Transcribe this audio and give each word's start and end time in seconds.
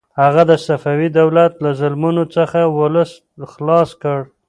هغه 0.21 0.43
د 0.49 0.51
صفوي 0.65 1.09
دولت 1.19 1.53
له 1.63 1.69
ظلمونو 1.79 2.23
څخه 2.35 2.59
ولس 2.79 3.11
خلاص 3.53 3.89
کړ. 4.01 4.19